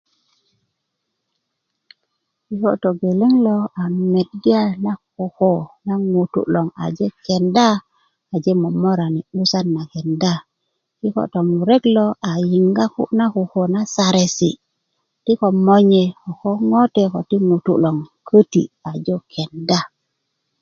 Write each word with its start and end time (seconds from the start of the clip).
kiko' 2.49 2.77
togeleŋ 2.83 3.33
lo 3.47 3.57
a 3.81 3.83
meda 4.11 4.61
na 4.85 4.93
koko 5.15 5.53
na 5.85 5.93
ŋutu 6.11 6.41
loŋ 6.53 6.67
aje 6.85 7.07
kenda 7.25 7.69
aje 8.33 8.51
momorani 8.61 9.21
'busan 9.27 9.65
na 9.75 9.83
kenda 9.93 10.33
kikö 10.99 11.21
tomurek 11.33 11.83
lo 11.95 12.05
a 12.29 12.31
yinga 12.51 12.85
na 13.17 13.25
ko 13.33 13.41
ko 13.51 13.61
na 13.73 13.81
saresi 13.95 14.51
ti 15.23 15.33
komonye 15.39 16.03
ko 16.25 16.29
koŋote 16.41 17.03
ko 17.13 17.19
ti 17.29 17.37
ŋutu 17.47 17.73
logongiti 17.83 18.17
a 18.67 18.71
köti 18.73 18.73
ajo 18.91 19.15
kenda 19.33 19.79